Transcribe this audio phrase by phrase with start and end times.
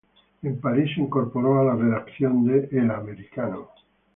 [0.41, 3.69] En París se incorporó a la redacción de "El Americano".